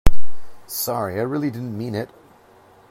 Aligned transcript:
Sorry, 0.65 1.19
I 1.19 1.21
really 1.21 1.51
didn't 1.51 1.77
mean 1.77 1.93
it. 1.93 2.09